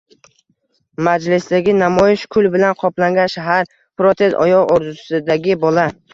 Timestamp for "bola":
5.69-5.89